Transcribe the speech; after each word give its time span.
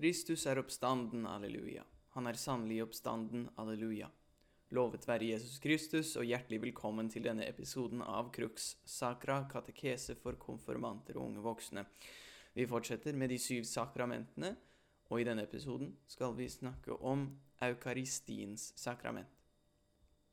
Kristus 0.00 0.46
er 0.48 0.56
oppstanden, 0.56 1.26
alleluja. 1.28 1.82
Han 2.14 2.24
er 2.24 2.38
sannelig 2.40 2.78
oppstanden, 2.86 3.42
alleluja. 3.60 4.06
Lovet 4.72 5.04
være 5.04 5.26
Jesus 5.34 5.58
Kristus, 5.60 6.14
og 6.16 6.24
hjertelig 6.24 6.62
velkommen 6.62 7.10
til 7.12 7.26
denne 7.26 7.44
episoden 7.44 8.00
av 8.00 8.30
Crux 8.32 8.70
Sacra, 8.88 9.42
katekese 9.50 10.16
for 10.16 10.40
konfirmanter 10.40 11.18
og 11.18 11.26
unge 11.26 11.44
voksne. 11.44 11.84
Vi 12.56 12.64
fortsetter 12.70 13.12
med 13.12 13.28
de 13.28 13.36
syv 13.44 13.68
sakramentene, 13.68 14.54
og 15.12 15.20
i 15.20 15.26
denne 15.28 15.44
episoden 15.44 15.92
skal 16.08 16.32
vi 16.38 16.48
snakke 16.48 16.96
om 16.96 17.26
eukaristiens 17.60 18.70
sakrament. 18.80 19.28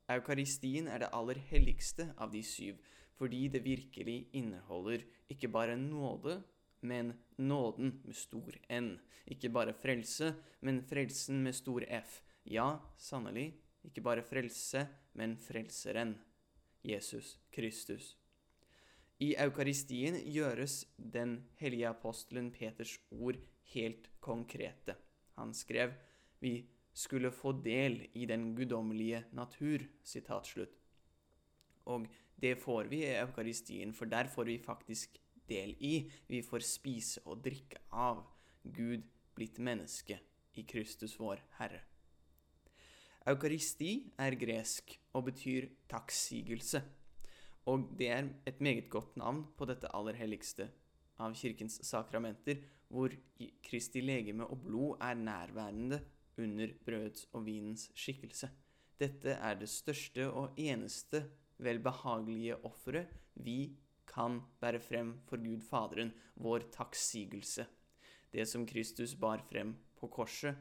Eukaristien 0.08 0.88
er 0.88 1.04
det 1.04 1.12
aller 1.12 1.44
helligste 1.50 2.14
av 2.16 2.32
de 2.32 2.40
syv, 2.40 2.80
fordi 3.20 3.50
det 3.52 3.68
virkelig 3.68 4.30
inneholder 4.32 5.04
ikke 5.28 5.52
bare 5.52 5.76
nåde, 5.76 6.40
men 6.82 7.14
nåden 7.38 8.02
med 8.04 8.16
stor 8.16 8.56
N. 8.70 8.98
Ikke 9.26 9.50
bare 9.50 9.74
frelse, 9.74 10.34
men 10.62 10.82
frelsen 10.84 11.44
med 11.44 11.56
stor 11.56 11.84
F. 11.88 12.22
Ja, 12.44 12.78
sannelig, 12.98 13.52
ikke 13.84 14.02
bare 14.02 14.24
frelse, 14.24 14.88
men 15.14 15.38
frelseren. 15.38 16.16
Jesus 16.88 17.38
Kristus. 17.52 18.16
I 19.20 19.34
eukaristien 19.42 20.16
gjøres 20.30 20.86
den 20.98 21.40
hellige 21.58 21.90
apostelen 21.90 22.52
Peters 22.54 22.94
ord 23.12 23.40
helt 23.74 24.08
konkrete. 24.22 24.96
Han 25.36 25.54
skrev 25.58 25.96
vi 26.40 26.68
skulle 26.94 27.32
få 27.32 27.52
del 27.66 28.04
i 28.14 28.26
den 28.26 28.56
guddommelige 28.56 29.24
natur. 29.32 29.86
Og 31.86 32.08
det 32.42 32.58
får 32.62 32.90
vi 32.92 33.04
i 33.06 33.16
eukaristien, 33.18 33.94
for 33.94 34.06
der 34.06 34.28
får 34.28 34.44
vi 34.44 34.58
faktisk 34.58 35.18
del 35.50 35.76
i. 35.80 36.10
Vi 36.28 36.42
får 36.46 36.66
spise 36.66 37.24
og 37.26 37.44
drikke 37.46 37.82
av 37.92 38.24
Gud 38.64 39.06
blitt 39.38 39.60
menneske 39.64 40.20
i 40.58 40.66
Kristus 40.68 41.16
vår 41.20 41.42
Herre. 41.60 41.84
Eukaristi 43.28 43.92
er 44.24 44.38
gresk 44.40 44.94
og 45.18 45.28
betyr 45.28 45.68
takksigelse. 45.92 46.82
Og 47.68 47.90
det 48.00 48.08
er 48.14 48.30
et 48.48 48.62
meget 48.64 48.88
godt 48.90 49.18
navn 49.20 49.44
på 49.58 49.68
dette 49.68 49.92
aller 49.96 50.16
helligste 50.16 50.70
av 51.20 51.34
kirkens 51.36 51.82
sakramenter, 51.84 52.62
hvor 52.88 53.12
Kristi 53.66 54.00
legeme 54.00 54.48
og 54.48 54.62
blod 54.64 55.02
er 55.04 55.18
nærværende 55.20 56.00
under 56.40 56.72
brødets 56.86 57.28
og 57.34 57.44
vinens 57.46 57.90
skikkelse. 57.98 58.50
Dette 58.98 59.36
er 59.36 59.60
det 59.60 59.70
største 59.70 60.30
og 60.32 60.56
eneste 60.58 61.26
velbehagelige 61.62 62.56
offeret 62.66 63.12
vi 63.36 63.76
kan 64.18 64.40
bære 64.62 64.82
frem 64.82 65.14
for 65.30 65.38
Gud 65.38 65.62
Faderen, 65.62 66.14
vår 66.42 66.72
takksigelse. 66.74 67.68
Det 68.34 68.48
som 68.50 68.66
Kristus 68.66 69.14
bar 69.16 69.44
frem 69.46 69.76
på 70.00 70.10
korset 70.10 70.58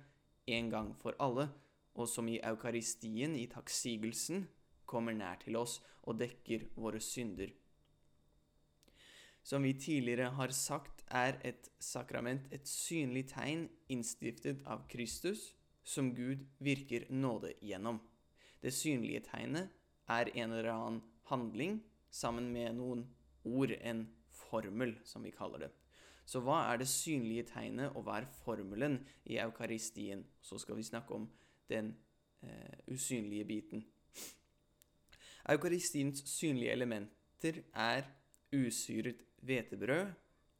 en 0.47 0.69
gang 0.71 0.93
for 1.01 1.17
alle, 1.21 1.49
og 1.97 2.09
som 2.09 2.29
i 2.29 2.41
eukaristien, 2.45 3.35
i 3.37 3.47
takksigelsen, 3.49 4.45
kommer 4.87 5.17
nær 5.17 5.41
til 5.43 5.57
oss 5.57 5.81
og 6.05 6.21
dekker 6.21 6.69
våre 6.77 7.01
synder. 7.01 7.51
Som 9.47 9.63
vi 9.63 9.73
tidligere 9.79 10.35
har 10.37 10.53
sagt, 10.55 11.05
er 11.07 11.39
et 11.47 11.69
sakrament 11.79 12.49
et 12.53 12.67
synlig 12.69 13.29
tegn 13.31 13.69
innstiftet 13.89 14.63
av 14.67 14.85
Kristus, 14.91 15.55
som 15.87 16.11
Gud 16.15 16.43
virker 16.59 17.07
nåde 17.11 17.53
gjennom. 17.63 18.01
Det 18.61 18.75
synlige 18.75 19.23
tegnet 19.31 19.71
er 20.11 20.33
en 20.35 20.53
eller 20.53 20.73
annen 20.73 21.03
handling 21.31 21.79
sammen 22.11 22.51
med 22.53 22.75
noen 22.75 23.07
ord, 23.47 23.73
en 23.81 24.07
formel, 24.35 24.97
som 25.05 25.25
vi 25.25 25.33
kaller 25.35 25.67
det. 25.67 25.73
Så 26.27 26.43
hva 26.43 26.59
er 26.73 26.81
det 26.81 26.89
synlige 26.91 27.47
tegnet, 27.53 27.95
og 27.95 28.07
hva 28.07 28.19
er 28.21 28.31
formelen 28.43 28.99
i 29.31 29.39
eukaristien? 29.39 30.25
Så 30.43 30.59
skal 30.59 30.79
vi 30.79 30.87
snakke 30.87 31.15
om 31.15 31.29
den 31.71 31.95
eh, 32.43 32.79
usynlige 32.91 33.47
biten. 33.47 33.85
Eukaristiens 35.47 36.25
synlige 36.27 36.73
elementer 36.75 37.63
er 37.75 38.09
usyret 38.51 39.23
hvetebrød 39.47 40.11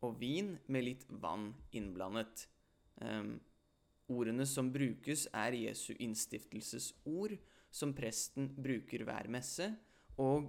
og 0.07 0.21
vin 0.21 0.53
med 0.71 0.87
litt 0.87 1.07
vann 1.09 1.49
innblandet. 1.75 2.47
Um, 3.03 3.41
ordene 4.09 4.47
som 4.47 4.71
brukes, 4.73 5.27
er 5.35 5.57
Jesu 5.59 5.97
innstiftelsesord, 5.99 7.35
som 7.71 7.95
presten 7.97 8.53
bruker 8.55 9.03
hver 9.05 9.27
messe, 9.33 9.73
og 10.23 10.47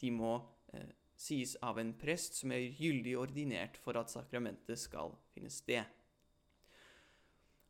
de 0.00 0.10
må 0.12 0.34
eh, 0.74 0.90
sies 1.22 1.54
av 1.62 1.78
en 1.78 1.92
prest 1.98 2.40
som 2.40 2.52
er 2.54 2.72
gyldig 2.74 3.14
ordinert 3.20 3.78
for 3.82 3.98
at 4.00 4.10
sakramentet 4.10 4.80
skal 4.80 5.14
finne 5.34 5.52
sted. 5.52 5.84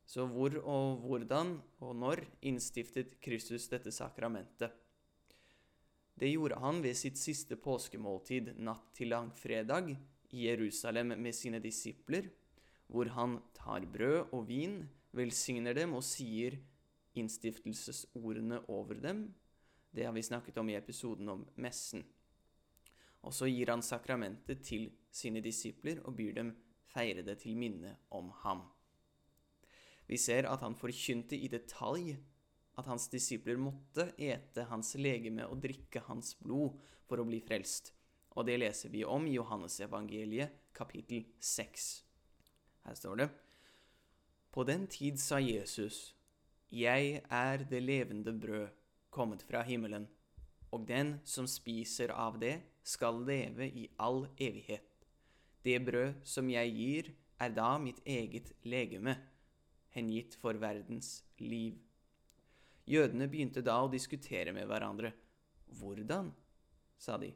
Så 0.08 0.26
hvor 0.28 0.56
og 0.60 1.04
hvordan 1.04 1.58
og 1.84 1.92
når 1.96 2.24
innstiftet 2.48 3.18
Kristus 3.22 3.68
dette 3.72 3.92
sakramentet? 3.94 4.72
Det 6.18 6.28
gjorde 6.28 6.60
han 6.60 6.82
ved 6.84 6.96
sitt 6.98 7.16
siste 7.20 7.56
påskemåltid 7.56 8.52
natt 8.60 8.90
til 8.96 9.12
langfredag 9.12 9.94
i 10.32 10.46
Jerusalem 10.46 11.14
med 11.16 11.34
sine 11.36 11.60
disipler, 11.62 12.28
hvor 12.86 13.08
han 13.16 13.38
tar 13.56 13.86
brød 13.88 14.34
og 14.36 14.46
vin, 14.48 14.82
velsigner 15.16 15.76
dem 15.76 15.96
og 15.96 16.04
sier 16.04 16.58
innstiftelsesordene 17.16 18.62
over 18.68 19.00
dem. 19.00 19.26
Det 19.92 20.04
har 20.06 20.12
vi 20.12 20.24
snakket 20.24 20.60
om 20.60 20.68
i 20.68 20.76
episoden 20.76 21.28
om 21.28 21.46
messen. 21.56 22.04
Og 23.22 23.34
så 23.34 23.46
gir 23.46 23.70
han 23.70 23.82
sakramentet 23.82 24.64
til 24.66 24.90
sine 25.12 25.42
disipler 25.44 26.00
og 26.06 26.16
byr 26.18 26.36
dem 26.40 26.52
feire 26.92 27.22
det 27.24 27.38
til 27.42 27.56
minne 27.56 27.96
om 28.10 28.30
ham. 28.42 28.64
Vi 30.06 30.18
ser 30.18 30.48
at 30.50 30.60
han 30.60 30.76
forkynte 30.76 31.38
i 31.38 31.48
detalj 31.48 32.16
at 32.78 32.88
hans 32.88 33.08
disipler 33.12 33.60
måtte 33.60 34.08
ete 34.20 34.66
hans 34.70 34.94
legeme 34.98 35.46
og 35.46 35.60
drikke 35.62 36.02
hans 36.08 36.34
blod 36.40 36.78
for 37.08 37.20
å 37.20 37.26
bli 37.28 37.40
frelst. 37.44 37.92
Og 38.36 38.46
det 38.48 38.58
leser 38.62 38.92
vi 38.92 39.04
om 39.04 39.26
i 39.28 39.36
Johannesevangeliet 39.36 40.72
kapittel 40.76 41.26
6. 41.40 41.88
Her 42.86 42.96
står 42.98 43.22
det 43.22 43.28
På 44.50 44.64
den 44.64 44.86
tid 44.86 45.20
sa 45.20 45.38
Jesus, 45.38 46.14
Jeg 46.70 47.22
er 47.30 47.64
det 47.68 47.82
levende 47.82 48.32
brød, 48.32 48.68
kommet 49.10 49.42
fra 49.44 49.62
himmelen, 49.62 50.08
og 50.72 50.86
den 50.88 51.18
som 51.28 51.46
spiser 51.50 52.12
av 52.16 52.38
det, 52.40 52.60
skal 52.82 53.20
leve 53.26 53.68
i 53.68 53.86
all 54.02 54.24
evighet. 54.40 54.88
Det 55.62 55.78
brød 55.86 56.24
som 56.26 56.48
jeg 56.50 56.72
gir, 56.74 57.10
er 57.38 57.52
da 57.54 57.76
mitt 57.78 58.00
eget 58.06 58.52
legeme, 58.66 59.14
hengitt 59.94 60.34
for 60.40 60.58
verdens 60.58 61.22
liv. 61.38 61.76
Jødene 62.88 63.28
begynte 63.30 63.62
da 63.62 63.76
å 63.84 63.90
diskutere 63.90 64.54
med 64.54 64.66
hverandre. 64.70 65.12
Hvordan, 65.78 66.32
sa 66.98 67.18
de, 67.20 67.30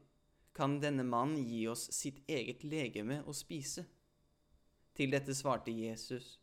kan 0.56 0.78
denne 0.82 1.04
mannen 1.06 1.44
gi 1.46 1.66
oss 1.68 1.86
sitt 1.94 2.22
eget 2.26 2.64
legeme 2.64 3.20
å 3.28 3.34
spise? 3.36 3.84
Til 4.96 5.12
dette 5.12 5.34
svarte 5.36 5.74
Jesus, 5.74 6.38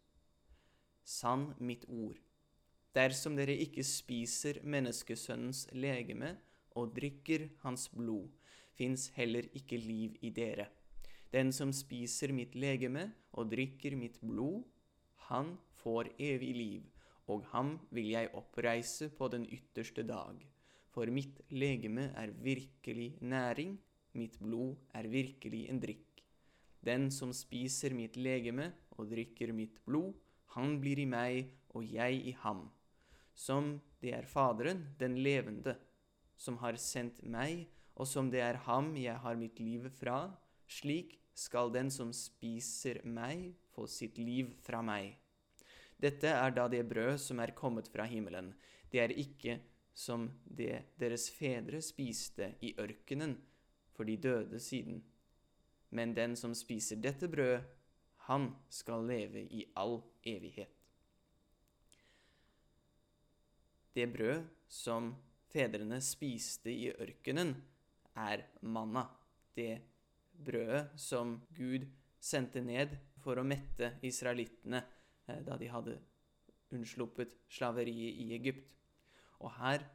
sann 1.03 1.49
mitt 1.59 1.87
ord, 1.89 2.19
dersom 2.95 3.35
dere 3.35 3.55
ikke 3.65 3.83
spiser 3.83 4.61
menneskesønnens 4.63 5.65
legeme 5.73 6.35
og 6.75 6.93
drikker 6.95 7.47
hans 7.63 7.89
blod, 7.93 8.29
fins 8.73 9.09
heller 9.17 9.47
ikke 9.53 9.77
liv 9.77 10.17
i 10.21 10.31
dere. 10.33 10.69
Den 11.33 11.51
som 11.51 11.71
spiser 11.73 12.33
mitt 12.33 12.55
legeme 12.55 13.07
og 13.33 13.49
drikker 13.53 13.95
mitt 13.97 14.19
blod, 14.21 14.63
han 15.29 15.55
får 15.81 16.11
evig 16.21 16.51
liv, 16.55 16.83
og 17.27 17.45
ham 17.53 17.77
vil 17.89 18.11
jeg 18.13 18.33
oppreise 18.37 19.09
på 19.17 19.29
den 19.33 19.47
ytterste 19.49 20.05
dag. 20.05 20.37
For 20.93 21.09
mitt 21.09 21.39
legeme 21.49 22.11
er 22.19 22.35
virkelig 22.43 23.15
næring, 23.21 23.79
mitt 24.13 24.37
blod 24.39 24.75
er 24.93 25.09
virkelig 25.09 25.65
en 25.69 25.81
drikk. 25.81 26.21
Den 26.85 27.09
som 27.11 27.31
spiser 27.33 27.95
mitt 27.97 28.17
legeme 28.19 28.69
og 28.97 29.09
drikker 29.09 29.53
mitt 29.55 29.79
blod, 29.87 30.13
han 30.53 30.77
blir 30.81 30.99
i 31.01 31.09
meg 31.09 31.49
og 31.73 31.87
jeg 31.89 32.19
i 32.29 32.35
ham. 32.43 32.67
Som 33.33 33.79
det 34.03 34.13
er 34.13 34.29
Faderen, 34.29 34.83
den 34.99 35.17
levende, 35.25 35.73
som 36.43 36.59
har 36.59 36.75
sendt 36.81 37.21
meg, 37.23 37.67
og 37.95 38.09
som 38.09 38.29
det 38.33 38.41
er 38.43 38.59
ham 38.67 38.91
jeg 38.99 39.15
har 39.23 39.37
mitt 39.39 39.59
liv 39.63 39.87
fra, 39.99 40.27
slik 40.67 41.15
skal 41.37 41.71
den 41.73 41.91
som 41.93 42.11
spiser 42.13 42.99
meg, 43.07 43.53
få 43.73 43.87
sitt 43.89 44.19
liv 44.19 44.51
fra 44.65 44.81
meg. 44.85 45.15
Dette 45.97 46.33
er 46.35 46.51
da 46.51 46.67
det 46.67 46.83
brød 46.89 47.15
som 47.21 47.39
er 47.39 47.55
kommet 47.55 47.87
fra 47.89 48.05
himmelen. 48.09 48.51
Det 48.91 48.99
er 49.01 49.15
ikke 49.15 49.59
som 49.95 50.27
det 50.43 50.83
deres 50.99 51.29
fedre 51.31 51.79
spiste 51.85 52.51
i 52.65 52.73
ørkenen, 52.81 53.37
for 53.93 54.09
de 54.09 54.17
døde 54.17 54.59
siden. 54.59 55.03
Men 55.93 56.15
den 56.17 56.35
som 56.35 56.55
spiser 56.57 56.99
dette 57.01 57.29
brød, 57.29 57.61
han 58.27 58.49
skal 58.69 59.05
leve 59.05 59.45
i 59.45 59.65
all 59.77 60.01
evighet. 60.25 60.71
Det 63.93 64.07
brød 64.09 64.47
som 64.67 65.13
fedrene 65.53 65.99
spiste 66.01 66.73
i 66.73 66.89
ørkenen, 66.91 67.53
er 68.17 68.45
manna, 68.61 69.07
det 69.55 69.81
brødet 70.33 70.93
som 70.99 71.37
Gud 71.53 71.85
sendte 72.21 72.61
ned 72.61 72.95
for 73.21 73.39
å 73.39 73.45
mette 73.45 73.93
israelittene 74.05 74.81
eh, 74.81 75.41
da 75.45 75.57
de 75.59 75.69
hadde 75.69 75.97
unnsluppet 76.73 77.35
slaveriet 77.53 78.19
i 78.23 78.31
Egypt. 78.37 78.71
Og 79.43 79.53
her 79.59 79.85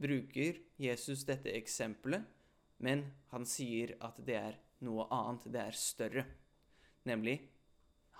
bruker 0.00 0.60
Jesus 0.80 1.24
dette 1.28 1.52
eksempelet, 1.56 2.24
men 2.84 3.06
han 3.32 3.46
sier 3.48 3.94
at 4.04 4.18
det 4.26 4.36
er 4.36 4.58
noe 4.84 5.06
annet, 5.14 5.46
det 5.48 5.62
er 5.62 5.78
større, 5.78 6.24
nemlig 7.08 7.38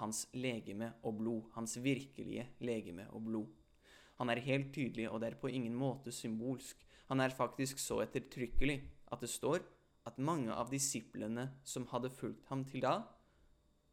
hans 0.01 0.25
legeme 0.37 0.95
og 1.05 1.19
blod, 1.21 1.51
hans 1.59 1.77
virkelige 1.83 2.47
legeme 2.65 3.07
og 3.13 3.27
blod. 3.29 3.51
Han 4.21 4.31
er 4.31 4.43
helt 4.47 4.73
tydelig, 4.75 5.09
og 5.11 5.21
det 5.21 5.33
er 5.33 5.41
på 5.41 5.51
ingen 5.51 5.75
måte 5.75 6.13
symbolsk. 6.15 6.85
Han 7.11 7.21
er 7.21 7.35
faktisk 7.35 7.81
så 7.83 8.01
ettertrykkelig 8.05 8.79
at 9.13 9.21
det 9.25 9.31
står 9.31 9.65
at 10.09 10.21
mange 10.21 10.53
av 10.53 10.71
disiplene 10.71 11.49
som 11.65 11.89
hadde 11.91 12.13
fulgt 12.13 12.47
ham 12.51 12.65
til 12.69 12.85
da, 12.85 12.99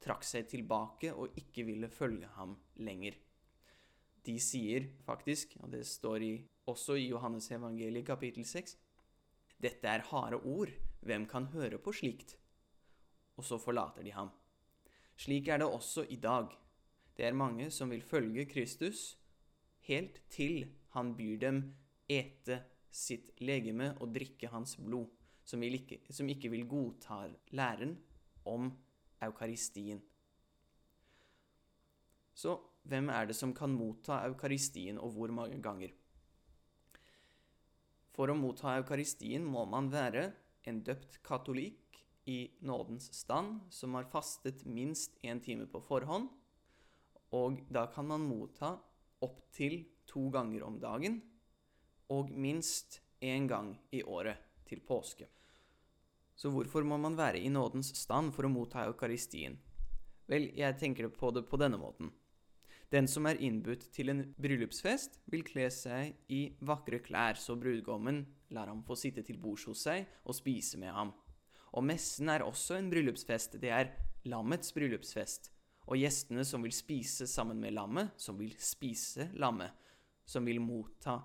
trakk 0.01 0.25
seg 0.25 0.47
tilbake 0.49 1.11
og 1.13 1.37
ikke 1.37 1.65
ville 1.67 1.89
følge 1.91 2.29
ham 2.35 2.55
lenger. 2.81 3.15
De 4.25 4.37
sier 4.41 4.87
faktisk, 5.05 5.55
og 5.61 5.71
det 5.73 5.85
står 5.87 6.25
i, 6.25 6.33
også 6.69 6.97
i 6.99 7.07
Johannes 7.09 7.49
evangeliet 7.53 8.05
kapittel 8.05 8.45
6, 8.45 8.75
dette 9.61 9.87
er 9.87 10.05
harde 10.09 10.41
ord, 10.45 10.69
hvem 11.05 11.25
kan 11.29 11.47
høre 11.53 11.77
på 11.81 11.93
slikt? 11.93 12.35
Og 13.37 13.45
så 13.45 13.57
forlater 13.61 14.05
de 14.05 14.13
ham. 14.13 14.29
Slik 15.17 15.47
er 15.47 15.61
det 15.61 15.69
også 15.69 16.05
i 16.09 16.17
dag. 16.21 16.49
Det 17.17 17.25
er 17.25 17.37
mange 17.37 17.69
som 17.73 17.89
vil 17.93 18.01
følge 18.01 18.45
Kristus 18.49 19.20
helt 19.87 20.21
til 20.29 20.65
han 20.95 21.15
byr 21.17 21.39
dem 21.41 21.63
ete 22.11 22.61
sitt 22.91 23.31
legeme 23.39 23.93
og 23.99 24.11
drikke 24.15 24.51
hans 24.51 24.75
blod 24.79 25.09
som, 25.47 25.63
ikke, 25.63 26.01
som 26.11 26.29
ikke 26.29 26.51
vil 26.51 26.67
godta 26.69 27.23
læren 27.55 27.95
om 28.45 28.71
eukaristien. 29.23 30.01
Så 32.33 32.57
hvem 32.89 33.09
er 33.13 33.27
det 33.29 33.35
som 33.37 33.53
kan 33.53 33.73
motta 33.75 34.21
eukaristien, 34.25 34.97
og 34.97 35.13
hvor 35.15 35.33
mange 35.33 35.59
ganger? 35.61 35.91
For 38.15 38.31
å 38.31 38.37
motta 38.37 38.75
eukaristien 38.79 39.45
må 39.45 39.65
man 39.69 39.91
være 39.91 40.31
en 40.67 40.81
døpt 40.85 41.21
katolikk 41.25 41.99
i 42.29 42.51
nådens 42.65 43.09
stand 43.15 43.61
som 43.73 43.95
har 43.97 44.09
fastet 44.11 44.65
minst 44.65 45.17
én 45.23 45.41
time 45.43 45.67
på 45.69 45.81
forhånd, 45.85 46.29
og 47.31 47.61
da 47.71 47.85
kan 47.93 48.09
man 48.09 48.25
motta 48.27 48.75
opptil 49.25 49.83
to 50.09 50.29
ganger 50.33 50.65
om 50.67 50.79
dagen 50.81 51.21
og 52.11 52.31
minst 52.31 52.99
én 53.21 53.47
gang 53.47 53.75
i 53.91 54.01
året 54.03 54.41
til 54.67 54.81
påske. 54.83 55.27
Så 56.35 56.49
hvorfor 56.49 56.83
må 56.83 56.97
man 56.97 57.17
være 57.17 57.39
i 57.39 57.51
nådens 57.53 57.93
stand 57.97 58.33
for 58.33 58.47
å 58.47 58.51
motta 58.51 58.87
eukaristien? 58.89 59.59
Vel, 60.31 60.49
jeg 60.57 60.77
tenker 60.79 61.09
på 61.13 61.31
det 61.35 61.45
på 61.49 61.59
denne 61.59 61.77
måten. 61.77 62.11
Den 62.91 63.07
som 63.07 63.27
er 63.29 63.39
innbudt 63.39 63.85
til 63.95 64.11
en 64.11 64.23
bryllupsfest, 64.41 65.21
vil 65.31 65.45
kle 65.47 65.69
seg 65.71 66.15
i 66.27 66.41
vakre 66.67 66.99
klær, 67.03 67.37
så 67.39 67.55
brudgommen 67.55 68.25
lar 68.51 68.67
ham 68.67 68.81
få 68.83 68.97
sitte 68.99 69.23
til 69.23 69.39
bords 69.39 69.63
hos 69.69 69.85
seg 69.85 70.09
og 70.25 70.35
spise 70.35 70.79
med 70.81 70.91
ham. 70.91 71.13
Og 71.71 71.85
messen 71.87 72.27
er 72.33 72.43
også 72.43 72.75
en 72.75 72.89
bryllupsfest. 72.91 73.55
Det 73.63 73.71
er 73.71 73.93
lammets 74.27 74.73
bryllupsfest. 74.75 75.51
Og 75.91 75.99
gjestene 75.99 76.45
som 76.47 76.63
vil 76.63 76.71
spise 76.71 77.27
sammen 77.27 77.59
med 77.59 77.75
lammet, 77.75 78.13
som 78.15 78.37
vil 78.39 78.53
spise 78.63 79.27
lammet, 79.35 79.75
som 80.23 80.45
vil 80.47 80.61
motta 80.63 81.17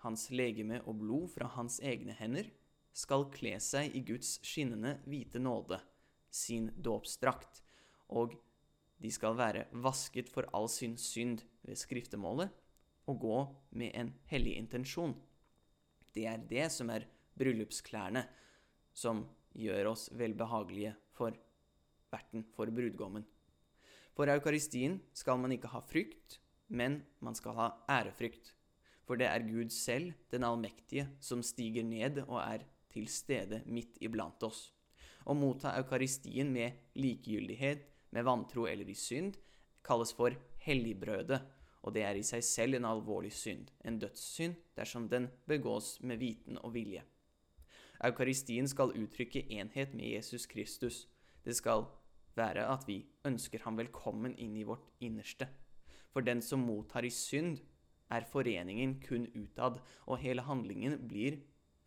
hans 0.00 0.30
legeme 0.32 0.80
og 0.88 1.02
blod 1.02 1.28
fra 1.34 1.50
hans 1.58 1.76
egne 1.84 2.14
hender, 2.16 2.48
skal 2.96 3.28
kle 3.32 3.58
seg 3.60 3.92
i 3.96 4.00
Guds 4.04 4.38
skinnende 4.44 4.96
hvite 5.04 5.40
nåde, 5.40 5.78
sin 6.32 6.70
dåpsdrakt, 6.80 7.60
og 8.08 8.32
de 9.02 9.10
skal 9.12 9.36
være 9.36 9.66
vasket 9.84 10.30
for 10.32 10.48
all 10.56 10.70
sin 10.72 10.96
synd 11.00 11.42
ved 11.66 11.76
skriftemålet 11.76 12.52
og 13.10 13.18
gå 13.20 13.38
med 13.76 13.92
en 13.98 14.12
hellig 14.30 14.54
intensjon. 14.60 15.14
Det 16.12 16.24
er 16.28 16.40
det 16.48 16.68
som 16.72 16.92
er 16.94 17.08
bryllupsklærne, 17.36 18.24
som 18.92 19.24
gjør 19.52 19.92
oss 19.92 20.08
velbehagelige 20.16 20.94
for 21.16 21.36
verten, 22.12 22.44
for 22.56 22.72
brudgommen. 22.72 23.24
For 24.12 24.28
eukaristien 24.28 24.98
skal 25.16 25.38
man 25.40 25.54
ikke 25.54 25.70
ha 25.72 25.80
frykt, 25.80 26.38
men 26.68 27.00
man 27.20 27.36
skal 27.36 27.56
ha 27.56 27.68
ærefrykt. 27.90 28.52
For 29.08 29.18
det 29.18 29.26
er 29.28 29.46
Gud 29.46 29.72
selv, 29.72 30.12
den 30.30 30.44
allmektige, 30.44 31.08
som 31.20 31.42
stiger 31.42 31.84
ned 31.84 32.22
og 32.26 32.38
er 32.42 32.66
til 32.92 33.08
stede 33.08 33.62
midt 33.66 33.98
iblant 34.04 34.42
oss. 34.46 34.70
Å 35.24 35.34
motta 35.36 35.72
eukaristien 35.78 36.50
med 36.52 36.92
likegyldighet, 36.98 37.86
med 38.12 38.26
vantro 38.26 38.66
eller 38.68 38.88
i 38.88 38.96
synd, 38.98 39.38
kalles 39.84 40.12
for 40.14 40.36
helligbrødet, 40.66 41.40
og 41.82 41.94
det 41.96 42.04
er 42.06 42.18
i 42.18 42.26
seg 42.26 42.44
selv 42.46 42.78
en 42.78 42.86
alvorlig 42.86 43.32
synd, 43.34 43.72
en 43.84 43.98
dødssynd, 43.98 44.54
dersom 44.76 45.08
den 45.10 45.30
begås 45.50 45.96
med 46.02 46.20
viten 46.22 46.60
og 46.62 46.74
vilje. 46.76 47.02
Eukaristien 48.02 48.68
skal 48.70 48.94
uttrykke 48.98 49.44
enhet 49.54 49.94
med 49.94 50.14
Jesus 50.14 50.46
Kristus. 50.46 51.06
Det 51.44 51.56
skal 51.58 51.86
være 52.38 52.64
at 52.72 52.86
vi 52.88 53.02
ønsker 53.28 53.64
ham 53.66 53.78
velkommen 53.80 54.34
inn 54.40 54.56
i 54.56 54.64
vårt 54.68 54.88
innerste. 55.04 55.48
For 56.12 56.24
den 56.24 56.42
som 56.44 56.64
mottar 56.66 57.04
i 57.04 57.12
synd, 57.12 57.60
er 58.12 58.28
foreningen 58.28 58.98
kun 59.00 59.24
utad, 59.32 59.78
og 60.04 60.20
hele 60.20 60.44
handlingen 60.44 60.98
blir 61.08 61.38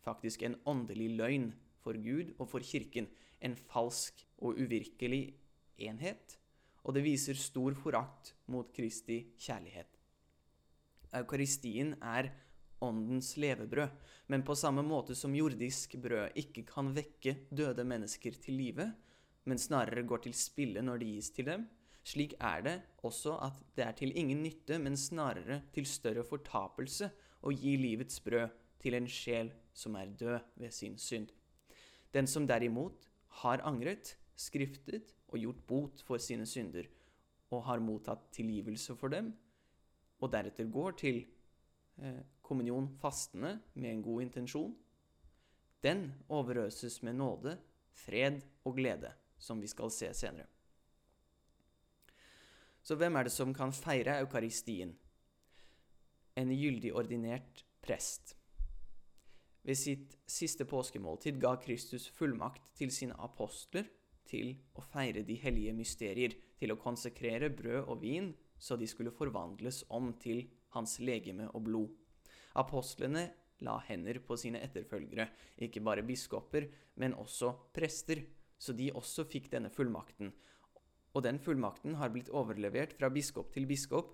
faktisk 0.02 0.42
en 0.42 0.56
åndelig 0.66 1.12
løgn 1.18 1.52
for 1.82 1.98
Gud 2.02 2.32
og 2.38 2.50
for 2.50 2.66
Kirken. 2.66 3.06
En 3.40 3.54
falsk 3.54 4.24
og 4.42 4.58
uvirkelig 4.58 5.36
enhet. 5.78 6.38
Og 6.86 6.96
det 6.96 7.04
viser 7.06 7.38
stor 7.38 7.74
forakt 7.78 8.34
mot 8.50 8.72
Kristi 8.74 9.20
kjærlighet. 9.38 9.90
Eukaristien 11.14 11.94
er 12.02 12.32
åndens 12.82 13.36
levebrød, 13.40 13.92
men 14.28 14.44
på 14.44 14.54
samme 14.58 14.82
måte 14.84 15.14
som 15.16 15.34
jordisk 15.34 15.96
brød 16.02 16.36
ikke 16.38 16.66
kan 16.68 16.90
vekke 16.96 17.36
døde 17.50 17.84
mennesker 17.86 18.36
til 18.42 18.58
live, 18.58 18.90
men 19.46 19.60
snarere 19.62 20.04
går 20.06 20.24
til 20.26 20.34
spille 20.36 20.82
når 20.82 21.00
det 21.00 21.10
gis 21.14 21.30
til 21.34 21.46
dem, 21.46 21.66
slik 22.06 22.34
er 22.42 22.62
det 22.66 22.74
også 23.06 23.38
at 23.46 23.62
det 23.78 23.84
er 23.86 23.96
til 23.98 24.12
ingen 24.18 24.42
nytte, 24.42 24.78
men 24.78 24.98
snarere 24.98 25.62
til 25.74 25.86
større 25.86 26.24
fortapelse 26.26 27.10
å 27.42 27.54
gi 27.54 27.76
livets 27.80 28.20
brød 28.22 28.54
til 28.82 28.98
en 28.98 29.08
sjel 29.10 29.50
som 29.74 29.96
er 29.98 30.12
død 30.18 30.38
ved 30.60 30.74
sin 30.74 30.98
synd. 30.98 31.30
Den 32.14 32.26
som 32.30 32.46
derimot 32.46 33.08
har 33.42 33.64
angret, 33.66 34.16
skriftet 34.36 35.14
og 35.28 35.40
gjort 35.40 35.66
bot 35.68 36.02
for 36.04 36.22
sine 36.22 36.46
synder, 36.46 36.86
og 37.50 37.64
har 37.68 37.82
mottatt 37.82 38.26
tilgivelse 38.34 38.96
for 38.98 39.12
dem, 39.12 39.30
og 40.20 40.32
deretter 40.32 40.68
går 40.72 40.96
til 41.00 41.20
eh, 42.02 42.22
kommunion 42.42 42.88
fastende 43.00 43.58
med 43.74 43.90
en 43.90 44.02
god 44.02 44.26
intensjon, 44.26 44.74
den 45.84 46.08
overøses 46.32 47.02
med 47.06 47.18
nåde, 47.20 47.56
fred 47.96 48.40
og 48.64 48.76
glede, 48.78 49.12
som 49.38 49.60
vi 49.60 49.68
skal 49.70 49.92
se 49.94 50.12
senere. 50.14 50.48
Så 52.86 52.94
hvem 52.94 53.16
er 53.18 53.26
det 53.26 53.34
som 53.34 53.54
kan 53.54 53.72
feire 53.74 54.20
eukaristien? 54.22 54.92
En 56.36 56.52
gyldig 56.52 56.92
ordinert 56.94 57.64
prest. 57.82 58.36
Ved 59.66 59.78
sitt 59.78 60.12
siste 60.30 60.62
påskemåltid 60.68 61.40
ga 61.42 61.56
Kristus 61.58 62.06
fullmakt 62.14 62.62
til 62.78 62.92
sine 62.94 63.16
apostler 63.18 63.88
til 64.26 64.52
å 64.78 64.84
feire 64.84 65.24
de 65.26 65.34
hellige 65.42 65.74
mysterier, 65.74 66.36
til 66.58 66.72
å 66.72 66.78
konsekrere 66.78 67.50
brød 67.50 67.90
og 67.90 68.00
vin, 68.02 68.30
så 68.58 68.78
de 68.78 68.86
skulle 68.86 69.14
forvandles 69.14 69.82
om 69.94 70.12
til 70.22 70.44
hans 70.76 70.98
legeme 71.02 71.48
og 71.54 71.66
blod. 71.66 71.90
Apostlene 72.56 73.26
la 73.66 73.76
hender 73.88 74.20
på 74.24 74.36
sine 74.38 74.60
etterfølgere, 74.64 75.28
ikke 75.66 75.82
bare 75.84 76.04
biskoper, 76.06 76.68
men 77.00 77.16
også 77.18 77.52
prester, 77.74 78.22
så 78.58 78.72
de 78.72 78.90
også 78.94 79.26
fikk 79.28 79.50
denne 79.52 79.70
fullmakten. 79.72 80.32
Og 81.16 81.24
den 81.24 81.38
fullmakten 81.40 81.96
har 82.00 82.12
blitt 82.12 82.28
overlevert 82.28 82.94
fra 82.96 83.10
biskop 83.12 83.52
til 83.54 83.68
biskop, 83.68 84.12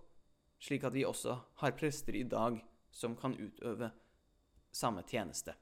slik 0.62 0.84
at 0.86 0.94
vi 0.94 1.06
også 1.06 1.36
har 1.62 1.74
prester 1.78 2.14
i 2.18 2.26
dag 2.28 2.60
som 2.94 3.16
kan 3.18 3.34
utøve 3.34 3.90
samme 4.72 5.02
tjeneste. 5.08 5.54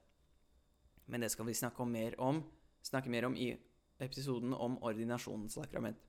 Men 1.09 1.25
det 1.25 1.31
skal 1.33 1.47
vi 1.47 1.57
snakke, 1.57 1.85
mer, 1.85 2.15
om, 2.21 2.43
snakke 2.85 3.09
mer 3.09 3.25
om 3.27 3.35
i 3.35 3.51
episoden 4.01 4.53
om 4.53 4.77
ordinasjonens 4.83 5.57
sakrament. 5.57 5.99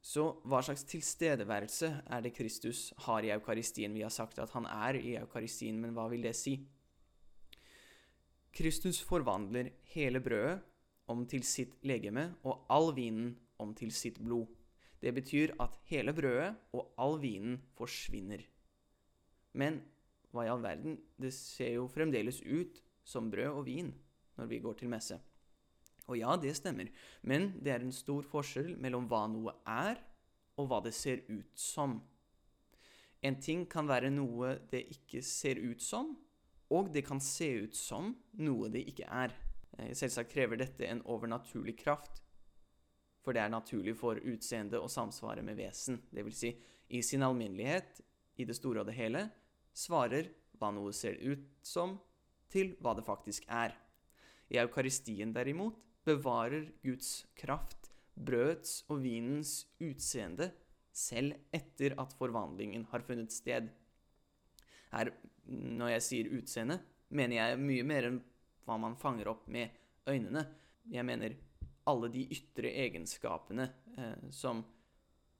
Så 0.00 0.22
hva 0.48 0.62
slags 0.64 0.86
tilstedeværelse 0.88 1.90
er 2.08 2.22
det 2.24 2.32
Kristus 2.32 2.88
har 3.04 3.24
i 3.26 3.32
eukaristien? 3.34 3.92
Vi 3.92 4.04
har 4.06 4.12
sagt 4.14 4.38
at 4.40 4.52
han 4.56 4.64
er 4.64 4.96
i 4.96 5.16
eukaristien, 5.20 5.76
men 5.76 5.92
hva 5.92 6.06
vil 6.08 6.24
det 6.24 6.32
si? 6.38 6.56
Kristus 8.52 9.00
forvandler 9.06 9.70
hele 9.94 10.20
brødet 10.22 10.60
om 11.10 11.24
til 11.26 11.44
sitt 11.46 11.76
legeme 11.86 12.30
og 12.46 12.66
all 12.70 12.90
vinen 12.96 13.32
om 13.62 13.74
til 13.76 13.92
sitt 13.94 14.18
blod. 14.22 14.48
Det 15.00 15.12
betyr 15.16 15.54
at 15.62 15.78
hele 15.88 16.12
brødet 16.14 16.52
og 16.76 16.92
all 17.00 17.18
vinen 17.22 17.58
forsvinner. 17.78 18.42
Men 19.56 19.80
hva 20.30 20.44
i 20.46 20.52
all 20.52 20.62
verden? 20.62 20.98
Det 21.18 21.32
ser 21.34 21.74
jo 21.78 21.88
fremdeles 21.90 22.42
ut 22.44 22.82
som 23.04 23.30
brød 23.30 23.50
og 23.62 23.66
vin 23.66 23.90
når 24.38 24.50
vi 24.50 24.60
går 24.62 24.78
til 24.80 24.92
messe. 24.92 25.18
Og 26.10 26.18
ja, 26.18 26.34
det 26.40 26.56
stemmer, 26.58 26.88
men 27.22 27.52
det 27.62 27.72
er 27.74 27.84
en 27.84 27.94
stor 27.94 28.26
forskjell 28.26 28.74
mellom 28.82 29.06
hva 29.10 29.26
noe 29.30 29.54
er, 29.68 30.00
og 30.58 30.66
hva 30.68 30.80
det 30.82 30.92
ser 30.96 31.22
ut 31.30 31.52
som. 31.54 32.00
En 33.22 33.36
ting 33.40 33.66
kan 33.70 33.88
være 33.88 34.10
noe 34.10 34.56
det 34.72 34.82
ikke 34.90 35.22
ser 35.24 35.60
ut 35.62 35.82
som, 35.84 36.16
og 36.70 36.90
det 36.94 37.02
kan 37.06 37.20
se 37.22 37.48
ut 37.64 37.76
som 37.76 38.12
noe 38.38 38.70
det 38.72 38.84
ikke 38.92 39.06
er. 39.06 39.34
Eh, 39.78 39.92
selvsagt 39.96 40.32
krever 40.32 40.60
dette 40.60 40.86
en 40.86 41.02
overnaturlig 41.10 41.76
kraft, 41.80 42.22
for 43.20 43.36
det 43.36 43.42
er 43.42 43.52
naturlig 43.52 43.96
for 43.98 44.20
utseendet 44.22 44.80
å 44.80 44.88
samsvare 44.88 45.44
med 45.44 45.58
vesen, 45.58 46.00
dvs. 46.14 46.38
Si, 46.38 46.54
i 46.90 47.02
sin 47.04 47.22
alminnelighet, 47.26 48.00
i 48.40 48.46
det 48.48 48.56
store 48.56 48.82
og 48.82 48.88
det 48.88 48.96
hele, 48.96 49.26
svarer 49.76 50.30
hva 50.58 50.70
noe 50.74 50.94
ser 50.96 51.18
ut 51.20 51.44
som, 51.62 51.98
til 52.50 52.74
hva 52.82 52.96
det 52.98 53.04
faktisk 53.06 53.44
er. 53.46 53.76
I 54.50 54.58
eukaristien 54.62 55.34
derimot 55.34 55.76
bevarer 56.06 56.72
Guds 56.82 57.20
kraft 57.38 57.90
brøds 58.26 58.80
og 58.90 59.02
vinens 59.04 59.64
utseende 59.80 60.50
selv 60.92 61.36
etter 61.54 61.94
at 62.00 62.14
forvandlingen 62.18 62.86
har 62.90 63.04
funnet 63.06 63.32
sted. 63.32 63.70
Her, 64.90 65.12
når 65.50 65.94
jeg 65.96 66.06
sier 66.06 66.32
utseende, 66.38 66.78
mener 67.10 67.40
jeg 67.40 67.60
mye 67.60 67.86
mer 67.86 68.08
enn 68.08 68.18
hva 68.66 68.76
man 68.78 68.96
fanger 68.98 69.30
opp 69.32 69.48
med 69.50 69.72
øynene. 70.08 70.44
Jeg 70.90 71.06
mener 71.06 71.36
alle 71.90 72.10
de 72.12 72.26
ytre 72.36 72.70
egenskapene 72.84 73.66
eh, 73.98 74.28
som 74.34 74.62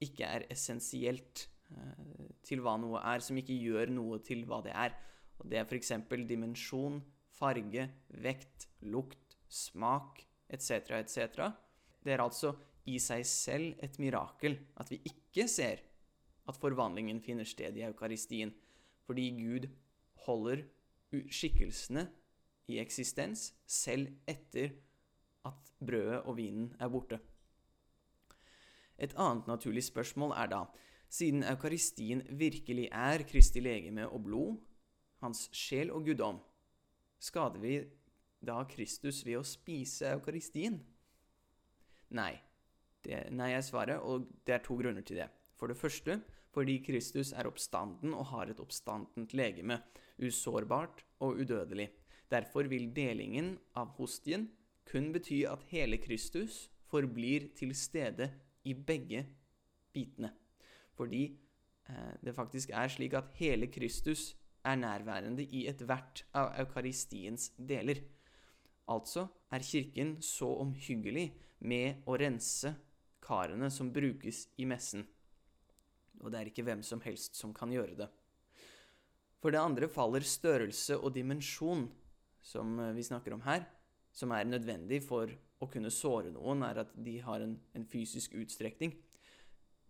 ikke 0.03 0.27
er 0.27 0.47
essensielt 0.51 1.47
eh, 1.71 2.31
til 2.47 2.63
hva 2.65 2.77
noe 2.81 3.03
er, 3.13 3.23
som 3.23 3.39
ikke 3.39 3.59
gjør 3.61 3.93
noe 3.95 4.21
til 4.27 4.47
hva 4.49 4.61
det 4.65 4.75
er. 4.75 4.97
Og 5.41 5.49
det 5.51 5.61
er 5.61 5.69
f.eks. 5.69 5.93
dimensjon, 6.29 6.99
farge, 7.37 7.87
vekt, 8.25 8.69
lukt, 8.93 9.39
smak 9.51 10.25
etc., 10.51 10.99
etc. 11.01 11.47
Det 12.03 12.15
er 12.15 12.25
altså 12.25 12.55
i 12.91 12.99
seg 13.03 13.25
selv 13.29 13.85
et 13.85 13.99
mirakel 14.03 14.57
at 14.81 14.91
vi 14.91 15.01
ikke 15.07 15.47
ser 15.51 15.85
at 16.49 16.59
forvandlingen 16.59 17.21
finner 17.23 17.47
sted 17.47 17.77
i 17.79 17.85
eukaristien, 17.87 18.51
fordi 19.07 19.29
Gud 19.37 19.69
holder 20.27 20.65
skikkelsene 21.11 22.07
i 22.71 22.79
eksistens 22.83 23.51
selv 23.67 24.13
etter 24.31 24.75
at 25.49 25.73
brødet 25.81 26.23
og 26.23 26.37
vinen 26.39 26.71
er 26.79 26.91
borte. 26.93 27.19
Et 29.01 29.15
annet 29.17 29.47
naturlig 29.49 29.85
spørsmål 29.85 30.35
er 30.37 30.51
da, 30.53 30.65
siden 31.11 31.43
eukaristien 31.43 32.23
virkelig 32.39 32.89
er 32.93 33.25
Kristi 33.27 33.63
legeme 33.65 34.07
og 34.09 34.23
blod, 34.25 34.59
hans 35.25 35.49
sjel 35.57 35.91
og 35.91 36.05
guddom, 36.05 36.39
skader 37.21 37.61
vi 37.61 37.81
da 38.47 38.63
Kristus 38.69 39.25
ved 39.27 39.41
å 39.41 39.47
spise 39.47 40.15
eukaristien? 40.15 40.79
Nei. 42.17 42.33
Det, 43.01 43.17
nei 43.33 43.55
er 43.57 43.65
svaret, 43.65 44.03
og 44.05 44.29
det 44.45 44.59
er 44.59 44.65
to 44.65 44.77
grunner 44.77 45.05
til 45.07 45.23
det. 45.23 45.31
For 45.57 45.73
det 45.73 45.79
første 45.81 46.19
fordi 46.55 46.81
Kristus 46.85 47.33
er 47.33 47.49
oppstanden 47.51 48.15
og 48.15 48.27
har 48.33 48.51
et 48.51 48.61
oppstandent 48.63 49.35
legeme, 49.35 49.81
usårbart 50.21 51.05
og 51.21 51.41
udødelig. 51.43 51.89
Derfor 52.31 52.69
vil 52.71 52.91
delingen 52.95 53.57
av 53.75 53.95
hostien 53.99 54.49
kun 54.91 55.13
bety 55.15 55.45
at 55.47 55.63
hele 55.71 55.99
Kristus 56.03 56.69
forblir 56.91 57.51
til 57.59 57.75
stede 57.75 58.31
i 58.67 58.75
begge 58.75 59.25
bitene. 59.95 60.33
Fordi 60.99 61.25
eh, 61.89 62.15
det 62.25 62.35
faktisk 62.35 62.71
er 62.75 62.89
slik 62.89 63.15
at 63.15 63.31
hele 63.39 63.71
Kristus 63.71 64.35
er 64.65 64.77
nærværende 64.77 65.45
i 65.45 65.67
ethvert 65.71 66.25
av 66.35 66.53
eukaristiens 66.61 67.51
deler. 67.57 68.03
Altså 68.91 69.27
er 69.51 69.65
Kirken 69.65 70.17
så 70.23 70.51
omhyggelig 70.61 71.31
med 71.61 72.03
å 72.07 72.19
rense 72.21 72.75
karene 73.23 73.71
som 73.71 73.93
brukes 73.93 74.49
i 74.59 74.67
messen. 74.69 75.07
Og 76.21 76.33
det 76.33 76.41
er 76.41 76.51
ikke 76.51 76.65
hvem 76.67 76.83
som 76.87 77.03
helst 77.05 77.39
som 77.39 77.55
kan 77.57 77.73
gjøre 77.73 77.97
det. 78.03 78.09
For 79.41 79.53
det 79.53 79.61
andre 79.61 79.89
faller 79.89 80.25
størrelse 80.27 80.99
og 81.01 81.15
dimensjon, 81.17 81.87
som 82.45 82.79
eh, 82.81 82.95
vi 82.97 83.05
snakker 83.07 83.37
om 83.37 83.45
her, 83.47 83.65
som 84.13 84.33
er 84.37 84.49
nødvendig 84.49 85.01
for 85.07 85.31
å 85.61 85.69
kunne 85.71 85.93
såre 85.93 86.33
noen, 86.35 86.65
er 86.67 86.83
at 86.85 86.93
de 86.97 87.19
har 87.25 87.45
en, 87.45 87.55
en 87.77 87.87
fysisk 87.89 88.35
utstrekning. 88.37 88.93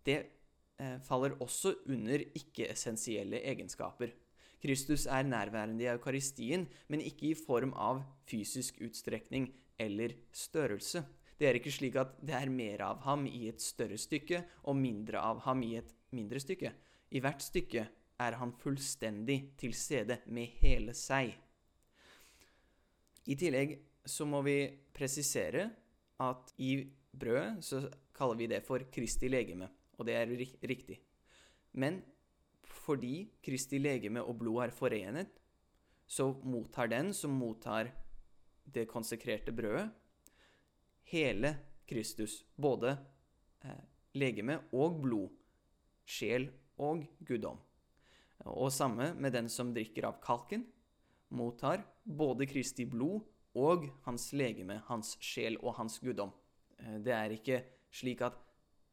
Det 0.07 0.19
eh, 0.21 0.99
faller 1.07 1.35
også 1.43 1.75
under 1.91 2.23
ikke-essensielle 2.39 3.43
egenskaper. 3.51 4.15
Kristus 4.61 5.07
er 5.09 5.25
nærværende 5.25 5.87
i 5.87 5.91
eukaristien, 5.91 6.67
men 6.93 7.03
ikke 7.03 7.31
i 7.31 7.39
form 7.39 7.73
av 7.73 8.03
fysisk 8.29 8.83
utstrekning 8.85 9.49
eller 9.81 10.15
størrelse. 10.37 11.03
Det 11.41 11.49
er 11.49 11.57
ikke 11.57 11.73
slik 11.73 11.97
at 11.97 12.19
det 12.21 12.37
er 12.37 12.53
mer 12.53 12.83
av 12.85 13.01
ham 13.07 13.25
i 13.25 13.47
et 13.49 13.63
større 13.65 13.97
stykke 13.99 14.43
og 14.69 14.77
mindre 14.77 15.23
av 15.25 15.41
ham 15.47 15.63
i 15.65 15.79
et 15.81 15.95
mindre 16.17 16.41
stykke. 16.43 16.73
I 17.11 17.23
hvert 17.23 17.43
stykke 17.43 17.87
er 18.21 18.37
han 18.41 18.53
fullstendig 18.61 19.39
til 19.61 19.75
stede 19.77 20.21
med 20.27 20.57
hele 20.61 20.95
seg. 20.97 21.33
I 23.31 23.37
tillegg 23.39 23.77
så 24.07 24.27
må 24.29 24.43
vi 24.45 24.59
presisere 24.97 25.69
at 26.21 26.55
i 26.61 26.75
brødet 27.11 27.65
så 27.65 27.83
kaller 28.17 28.39
vi 28.39 28.49
det 28.51 28.63
for 28.67 28.85
Kristi 28.93 29.31
legeme, 29.31 29.69
og 29.99 30.07
det 30.09 30.17
er 30.17 30.35
riktig. 30.69 30.99
Men 31.73 32.01
fordi 32.65 33.31
Kristi 33.45 33.79
legeme 33.81 34.23
og 34.23 34.39
blod 34.41 34.65
er 34.67 34.75
forenet, 34.75 35.33
så 36.07 36.33
mottar 36.43 36.91
den 36.91 37.13
som 37.15 37.37
mottar 37.39 37.93
det 38.65 38.89
konsekrerte 38.91 39.53
brødet, 39.55 39.89
hele 41.11 41.55
Kristus, 41.87 42.45
både 42.57 42.97
eh, 43.65 43.85
legeme 44.15 44.61
og 44.73 45.01
blod, 45.03 45.31
sjel 46.11 46.49
og 46.81 47.05
guddom. 47.27 47.61
Og 48.51 48.71
samme 48.73 49.13
med 49.21 49.35
den 49.37 49.51
som 49.53 49.75
drikker 49.75 50.09
av 50.09 50.21
kalken, 50.25 50.65
mottar 51.31 51.85
både 52.05 52.49
Kristi 52.51 52.87
blod 52.91 53.23
og 53.59 53.87
hans 54.07 54.31
legeme, 54.35 54.81
hans 54.89 55.17
sjel 55.23 55.59
og 55.61 55.77
hans 55.79 55.99
guddom. 56.03 56.33
Eh, 56.79 56.99
det 57.05 57.15
er 57.15 57.37
ikke 57.37 57.61
slik 57.95 58.23
at 58.27 58.39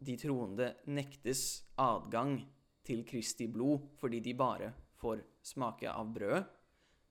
de 0.03 0.17
troende 0.19 0.73
nektes 0.93 1.63
adgang 1.81 2.37
til 2.85 3.03
Kristi 3.07 3.47
blod 3.49 3.87
fordi 3.97 4.21
de 4.23 4.35
bare 4.37 4.71
får 5.01 5.23
smake 5.45 5.89
av 5.89 6.13
brødet. 6.13 6.45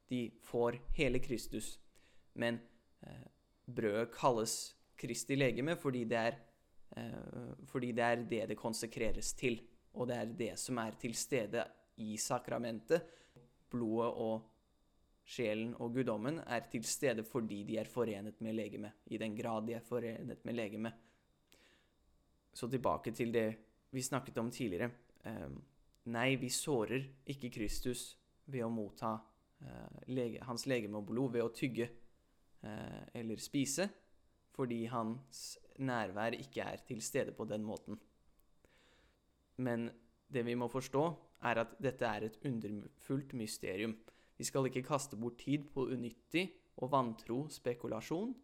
De 0.07 0.29
får 0.47 0.79
hele 0.95 1.19
Kristus. 1.19 1.77
Men 2.39 2.61
eh, 3.03 3.27
brødet 3.67 4.13
kalles 4.15 4.75
Kristi 4.97 5.37
legeme 5.37 5.77
fordi 5.77 6.05
det, 6.09 6.19
er, 6.19 6.39
eh, 6.97 7.55
fordi 7.67 7.93
det 7.93 8.05
er 8.05 8.23
det 8.31 8.45
det 8.53 8.59
konsekreres 8.59 9.33
til. 9.39 9.59
Og 9.97 10.09
det 10.09 10.17
er 10.17 10.37
det 10.39 10.53
som 10.61 10.79
er 10.83 10.97
til 11.01 11.15
stede 11.17 11.65
i 12.05 12.17
sakramentet. 12.21 13.07
Blodet 13.73 14.13
og 14.23 14.45
sjelen 15.27 15.73
og 15.83 15.95
guddommen 15.97 16.39
er 16.47 16.69
til 16.71 16.85
stede 16.87 17.25
fordi 17.27 17.63
de 17.67 17.79
er 17.81 17.91
forenet 17.91 18.41
med 18.45 18.55
legeme. 18.55 18.93
I 19.11 19.19
den 19.19 19.35
grad 19.37 19.67
de 19.67 19.75
er 19.75 19.85
forenet 19.85 20.45
med 20.45 20.55
legeme. 20.55 20.93
Så 22.53 22.69
tilbake 22.71 23.13
til 23.13 23.33
det 23.35 23.49
vi 23.91 24.03
snakket 24.03 24.39
om 24.39 24.51
tidligere. 24.51 24.91
Ehm, 25.25 25.59
nei, 26.13 26.37
vi 26.37 26.49
sårer 26.53 27.05
ikke 27.27 27.51
Kristus 27.53 28.15
ved 28.47 28.65
å 28.65 28.71
motta 28.71 29.17
eh, 29.61 30.41
hans 30.47 30.67
legeme 30.71 31.01
og 31.01 31.09
blod, 31.11 31.33
ved 31.35 31.45
å 31.45 31.53
tygge 31.55 31.89
eh, 32.63 33.03
eller 33.19 33.41
spise, 33.43 33.89
fordi 34.57 34.85
hans 34.89 35.59
nærvær 35.83 36.37
ikke 36.39 36.65
er 36.65 36.85
til 36.87 37.03
stede 37.05 37.35
på 37.37 37.45
den 37.49 37.65
måten. 37.67 37.99
Men 39.57 39.89
det 40.29 40.43
vi 40.47 40.57
må 40.59 40.69
forstå, 40.69 41.05
er 41.47 41.61
at 41.63 41.77
dette 41.83 42.07
er 42.09 42.27
et 42.27 42.39
underfullt 42.45 43.35
mysterium. 43.37 43.95
Vi 44.37 44.45
skal 44.45 44.69
ikke 44.69 44.85
kaste 44.85 45.17
bort 45.17 45.39
tid 45.41 45.69
på 45.73 45.87
unyttig 45.93 46.49
og 46.83 46.91
vantro 46.93 47.47
spekulasjon, 47.53 48.35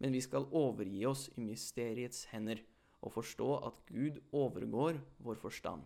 men 0.00 0.12
vi 0.12 0.22
skal 0.24 0.48
overgi 0.52 1.04
oss 1.08 1.26
i 1.36 1.44
mysteriets 1.44 2.26
hender 2.32 2.60
og 3.04 3.12
forstå 3.16 3.50
at 3.68 3.80
Gud 3.88 4.20
overgår 4.32 5.00
vår 5.24 5.40
forstand. 5.40 5.84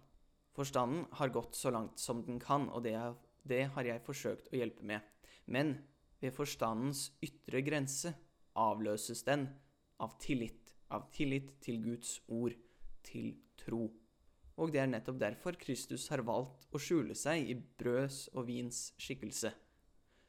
Forstanden 0.54 1.06
har 1.18 1.32
gått 1.34 1.54
så 1.56 1.70
langt 1.70 1.98
som 1.98 2.22
den 2.26 2.40
kan, 2.42 2.68
og 2.70 2.82
det, 2.84 2.96
det 3.42 3.68
har 3.74 3.86
jeg 3.86 4.04
forsøkt 4.06 4.50
å 4.50 4.58
hjelpe 4.58 4.86
med. 4.86 5.00
Men 5.46 5.76
ved 6.20 6.34
forstandens 6.36 7.10
ytre 7.24 7.62
grense 7.66 8.12
avløses 8.58 9.22
den 9.26 9.46
av 10.02 10.16
tillit, 10.22 10.74
av 10.90 11.06
tillit 11.14 11.54
til 11.62 11.80
Guds 11.84 12.18
ord, 12.28 12.56
til 13.06 13.34
tro. 13.60 13.86
Og 14.60 14.72
det 14.72 14.82
er 14.82 14.90
nettopp 14.90 15.16
derfor 15.20 15.56
Kristus 15.60 16.04
har 16.12 16.20
valgt 16.26 16.66
å 16.68 16.80
skjule 16.80 17.16
seg 17.16 17.48
i 17.48 17.56
brøds 17.56 18.26
og 18.34 18.44
vins 18.50 18.90
skikkelse, 19.00 19.54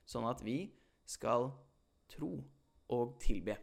sånn 0.07 0.27
at 0.29 0.43
vi 0.45 0.71
skal 1.03 1.49
tro 2.11 2.37
og 2.91 3.17
tilbe. 3.23 3.57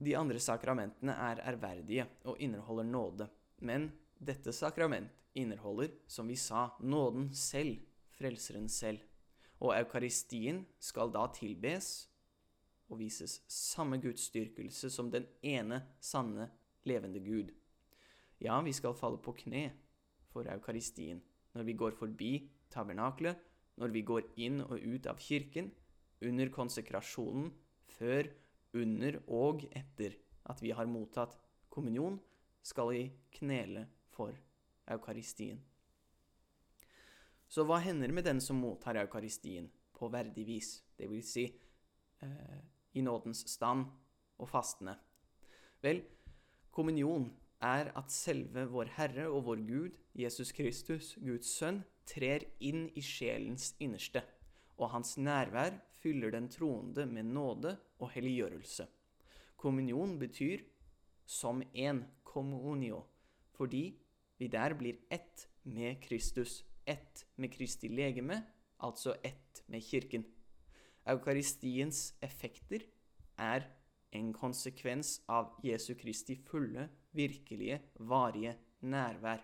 De 0.00 0.14
andre 0.16 0.40
sakramentene 0.42 1.14
er 1.28 1.42
ærverdige 1.52 2.06
og 2.30 2.40
inneholder 2.42 2.88
nåde, 2.88 3.28
men 3.62 3.90
dette 4.18 4.52
sakrament 4.56 5.12
inneholder, 5.38 5.92
som 6.08 6.26
vi 6.26 6.36
sa, 6.36 6.70
nåden 6.80 7.30
selv, 7.36 7.78
Frelseren 8.20 8.66
selv. 8.68 9.04
Og 9.60 9.74
eukaristien 9.76 10.64
skal 10.82 11.12
da 11.14 11.22
tilbes, 11.32 12.08
og 12.90 12.98
vises 13.00 13.38
samme 13.48 14.00
gudsdyrkelse 14.02 14.90
som 14.90 15.12
den 15.12 15.28
ene 15.46 15.78
sanne, 16.02 16.50
levende 16.84 17.20
Gud. 17.22 17.52
Ja, 18.40 18.60
vi 18.64 18.72
skal 18.72 18.96
falle 18.96 19.20
på 19.20 19.34
kne 19.36 19.66
for 20.32 20.48
eukaristien 20.48 21.20
når 21.52 21.66
vi 21.66 21.74
går 21.76 21.96
forbi 21.98 22.32
tabernaklet, 22.72 23.36
når 23.76 23.92
vi 23.92 24.02
går 24.06 24.28
inn 24.40 24.60
og 24.64 24.78
ut 24.78 25.08
av 25.10 25.18
kirken, 25.20 25.70
under 26.24 26.50
konsekrasjonen, 26.52 27.50
før, 27.90 28.28
under 28.76 29.18
og 29.26 29.64
etter 29.76 30.14
at 30.48 30.60
vi 30.62 30.70
har 30.76 30.88
mottatt 30.88 31.34
kommunion, 31.72 32.20
skal 32.62 32.92
vi 32.92 33.02
knele 33.40 33.86
for 34.14 34.36
eukaristien. 34.90 35.58
Så 37.50 37.64
hva 37.66 37.80
hender 37.82 38.12
med 38.14 38.28
den 38.28 38.40
som 38.40 38.60
mottar 38.62 39.00
eukaristien 39.00 39.66
på 39.96 40.08
verdig 40.12 40.46
vis, 40.46 40.70
dvs. 41.00 41.32
Si, 41.32 41.46
eh, 42.22 42.60
i 42.94 43.02
nådens 43.02 43.42
stand 43.50 43.88
og 44.38 44.48
fastende? 44.48 44.94
Vel, 45.82 46.04
kommunion 46.70 47.26
er 47.60 47.90
at 47.96 48.12
selve 48.12 48.64
vår 48.72 48.90
Herre 48.96 49.28
og 49.28 49.44
vår 49.50 49.62
Gud, 49.68 49.96
Jesus 50.16 50.52
Kristus, 50.56 51.14
Guds 51.20 51.52
sønn, 51.58 51.82
trer 52.08 52.46
inn 52.60 52.88
i 52.96 53.02
sjelens 53.04 53.74
innerste, 53.78 54.22
og 54.80 54.90
hans 54.94 55.16
nærvær 55.20 55.76
fyller 56.00 56.32
den 56.32 56.48
troende 56.50 57.04
med 57.06 57.28
nåde 57.28 57.76
og 58.00 58.10
helliggjørelse. 58.14 58.86
Kommunion 59.60 60.16
betyr 60.18 60.64
som 61.26 61.62
en 61.74 62.04
communio, 62.24 63.04
fordi 63.52 64.00
vi 64.38 64.48
der 64.48 64.74
blir 64.74 64.96
ett 65.10 65.46
med 65.62 66.00
Kristus, 66.02 66.64
ett 66.86 67.26
med 67.36 67.52
Kristi 67.52 67.88
legeme, 67.88 68.42
altså 68.80 69.14
ett 69.22 69.62
med 69.66 69.82
Kirken. 69.84 70.24
Eukaristiens 71.06 72.14
effekter 72.22 72.86
er 73.38 73.68
en 74.10 74.32
konsekvens 74.32 75.20
av 75.30 75.54
Jesu 75.62 75.94
Kristi 75.94 76.36
fulle, 76.36 76.88
virkelige, 77.12 77.80
varige 77.98 78.56
nærvær. 78.80 79.42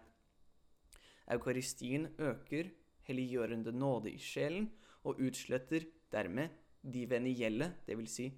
Eukaristien 1.33 2.07
øker 2.19 2.71
helliggjørende 3.07 3.73
nåde 3.73 4.13
i 4.13 4.19
sjelen 4.19 4.69
og 5.05 5.21
utsletter 5.23 5.87
dermed 6.13 6.49
de 6.83 7.07
venielle, 7.11 7.73
dvs. 7.87 8.11
Si 8.11 8.31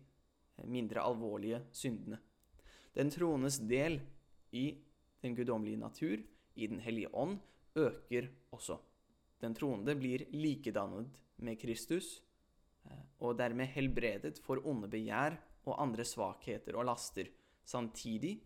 mindre 0.64 1.04
alvorlige 1.04 1.60
syndene. 1.72 2.18
Den 2.94 3.12
troendes 3.14 3.60
del 3.62 4.00
i 4.52 4.72
den 5.22 5.36
guddommelige 5.36 5.76
natur, 5.76 6.16
i 6.54 6.66
Den 6.66 6.80
hellige 6.80 7.14
ånd, 7.14 7.38
øker 7.76 8.26
også. 8.50 8.78
Den 9.40 9.54
troende 9.54 9.94
blir 9.94 10.24
likedannet 10.32 11.06
med 11.36 11.56
Kristus, 11.60 12.22
eh, 12.84 13.04
og 13.20 13.38
dermed 13.38 13.66
helbredet 13.66 14.40
for 14.42 14.58
onde 14.66 14.88
begjær 14.88 15.38
og 15.68 15.78
andre 15.82 16.04
svakheter 16.06 16.76
og 16.78 16.88
laster, 16.88 17.28
samtidig 17.64 18.38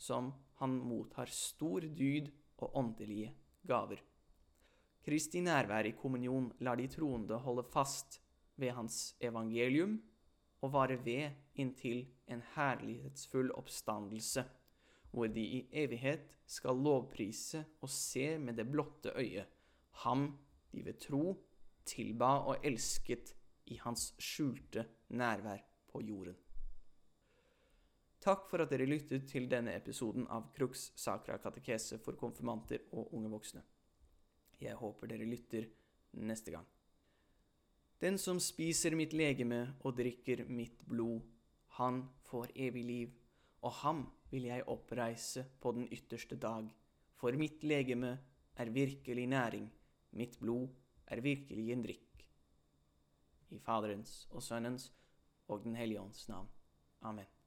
som 0.00 0.30
han 0.60 0.76
mottar 0.84 1.32
stor 1.32 1.84
dyd 1.84 2.30
og 2.60 2.76
åndelige 2.76 3.32
gaver. 3.66 4.00
Kristi 5.04 5.40
nærvær 5.40 5.88
i 5.88 5.96
kommunion 5.96 6.50
lar 6.60 6.76
de 6.76 6.88
troende 6.92 7.38
holde 7.40 7.64
fast 7.72 8.20
ved 8.60 8.74
hans 8.76 9.14
evangelium 9.20 9.96
og 10.60 10.74
vare 10.74 10.98
ved 11.04 11.30
inntil 11.56 12.04
en 12.28 12.42
herlighetsfull 12.54 13.52
oppstandelse, 13.56 14.44
hvor 15.10 15.26
de 15.32 15.40
i 15.40 15.62
evighet 15.72 16.28
skal 16.46 16.76
lovprise 16.76 17.64
og 17.80 17.88
se 17.90 18.36
med 18.38 18.60
det 18.60 18.68
blotte 18.68 19.14
øyet 19.16 19.48
ham 20.04 20.38
de 20.72 20.84
ved 20.84 21.00
tro 21.00 21.34
tilba 21.84 22.36
og 22.46 22.64
elsket 22.64 23.34
i 23.66 23.78
hans 23.82 24.12
skjulte 24.18 24.86
nærvær 25.08 25.64
på 25.92 26.02
jorden. 26.02 26.36
Takk 28.20 28.50
for 28.50 28.60
at 28.60 28.68
dere 28.68 28.84
lyttet 28.84 29.24
til 29.30 29.46
denne 29.48 29.72
episoden 29.72 30.26
av 30.28 30.50
Crux 30.52 30.90
Sacra 31.00 31.38
katekese 31.40 31.96
for 32.04 32.18
konfirmanter 32.20 32.84
og 32.92 33.14
unge 33.16 33.30
voksne. 33.32 33.62
Jeg 34.60 34.76
håper 34.76 35.08
dere 35.08 35.28
lytter 35.28 35.70
neste 36.20 36.52
gang. 36.52 36.66
Den 38.00 38.18
som 38.20 38.40
spiser 38.40 38.96
mitt 38.96 39.16
legeme 39.16 39.62
og 39.80 39.96
drikker 39.96 40.44
mitt 40.48 40.84
blod, 40.88 41.24
han 41.80 42.02
får 42.28 42.52
evig 42.56 42.84
liv, 42.84 43.16
og 43.64 43.72
ham 43.80 44.04
vil 44.30 44.50
jeg 44.50 44.68
oppreise 44.68 45.46
på 45.60 45.72
den 45.76 45.88
ytterste 45.88 46.36
dag. 46.36 46.68
For 47.16 47.32
mitt 47.36 47.64
legeme 47.64 48.14
er 48.56 48.72
virkelig 48.72 49.26
næring, 49.32 49.68
mitt 50.12 50.38
blod 50.40 50.68
er 51.08 51.24
virkelig 51.24 51.72
en 51.72 51.88
drikk. 51.88 52.24
I 53.50 53.58
Faderens 53.58 54.26
og 54.30 54.42
Sønnens 54.42 54.92
og 55.48 55.64
Den 55.64 55.74
hellige 55.74 56.00
ånds 56.00 56.28
navn. 56.28 56.48
Amen. 57.02 57.39